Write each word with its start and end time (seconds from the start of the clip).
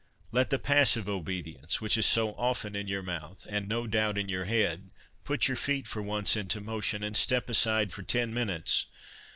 Let 0.31 0.49
the 0.49 0.57
Passive 0.57 1.07
Obedience, 1.07 1.79
which 1.79 1.95
is 1.95 2.07
so 2.07 2.31
often 2.33 2.75
in 2.75 2.87
your 2.87 3.03
mouth, 3.03 3.45
and 3.47 3.67
no 3.67 3.85
doubt 3.85 4.17
in 4.17 4.29
your 4.29 4.45
head, 4.45 4.89
put 5.25 5.47
your 5.47 5.57
feet 5.57 5.87
for 5.87 6.01
once 6.01 6.35
into 6.35 6.59
motion, 6.59 7.03
and 7.03 7.15
step 7.15 7.47
aside 7.51 7.93
for 7.93 8.01
ten 8.01 8.33
minutes. 8.33 8.87